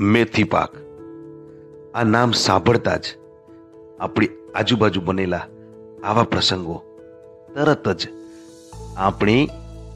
[0.00, 0.70] મેથી પાક.
[1.94, 3.04] આ નામ સાંભળતા જ
[4.00, 5.46] આપણી આજુબાજુ બનેલા
[6.04, 6.82] આવા પ્રસંગો
[7.54, 8.08] તરત જ
[8.96, 9.48] આપણી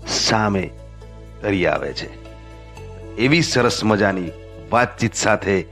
[0.08, 0.70] સામે
[1.42, 2.08] તરી આવે છે.
[3.16, 4.30] એવી સરસ મજાની
[4.72, 5.66] વાતચીત સાથે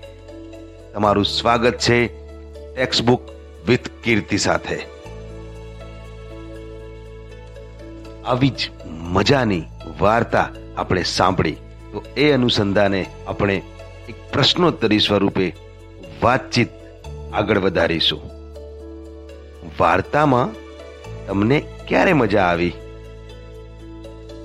[0.95, 2.07] તમારું સ્વાગત છે
[2.75, 3.21] ટેક્સ્ટબુક
[3.69, 4.81] વિથ કીર્તિ સાથે.
[8.25, 9.63] આવી જ મજાની
[10.01, 11.57] વાર્તા આપણે સાંભળી.
[11.93, 13.63] તો એ અનુસંધાને આપણે
[14.11, 15.55] એક પ્રશ્નોત્તરી સ્વરૂપે
[16.23, 16.69] વાતચીત
[17.35, 18.21] આગળ વધારીશું.
[19.81, 20.49] વાર્તામાં
[21.27, 22.73] તમને ક્યારે મજા આવી?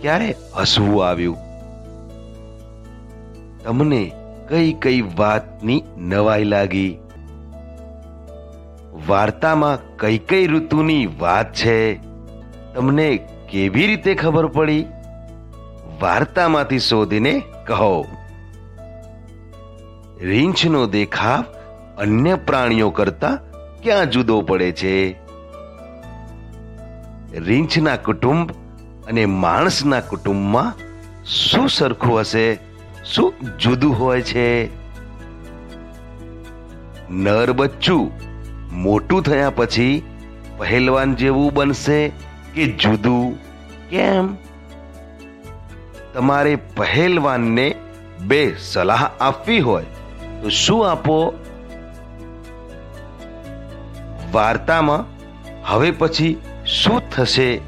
[0.02, 1.38] ક્યારે હસવું આવ્યું?
[3.64, 4.12] તમને
[4.50, 6.98] કઈ કઈ વાતની નવાઈ લાગી?
[9.08, 11.96] વાર્તામાં કઈ કઈ ઋતુની વાત છે?
[12.74, 13.20] તમને
[13.52, 14.86] કેવી રીતે ખબર પડી?
[16.02, 18.06] વાર્તામાંથી શોધીને કહો.
[20.22, 21.44] રીંછનો દેખાવ
[21.98, 23.40] અન્ય પ્રાણીઓ કરતા
[23.84, 25.12] ક્યાં જુદો પડે છે?
[27.40, 28.52] રીંછના કુટુંબ
[29.08, 30.74] અને માણસના કુટુંબમાં
[31.26, 32.58] શું સરખું હશે?
[33.06, 34.66] શું જુદું હોય છે?
[37.10, 38.12] નર બચ્ચું
[38.72, 40.04] મોટું થયા પછી
[40.58, 42.10] પહેલવાન જેવું બનશે
[42.54, 43.38] કે જુદું?
[43.90, 44.36] કેમ?
[46.14, 47.76] તમારે પહેલવાનને
[48.20, 49.86] બે સલાહ આપવી હોય.
[50.50, 51.34] શું આપો?
[54.32, 55.06] વાર્તામાં
[55.66, 57.62] હવે પછી શું થશે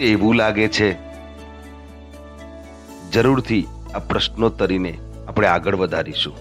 [0.00, 0.96] એવું લાગે છે?
[3.12, 4.98] જરૂરથી આ પ્રશ્નોત્તરીને
[5.28, 6.34] આપણે આગળ વધારીશું.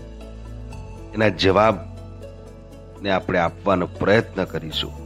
[1.13, 1.77] એના જવાબ
[3.01, 5.02] ને આપણે આપવાનો પ્રયત્ન કરીશું.